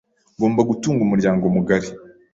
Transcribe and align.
Ngomba 0.35 0.61
gutunga 0.69 1.01
umuryango 1.03 1.43
mugari. 1.55 1.89